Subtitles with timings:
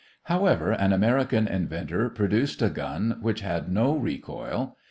[0.23, 4.77] However, an American inventor produced a gun which had no recoil.